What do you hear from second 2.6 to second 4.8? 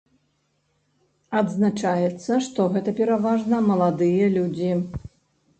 гэта пераважна маладыя людзі.